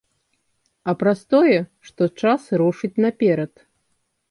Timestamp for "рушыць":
2.63-2.93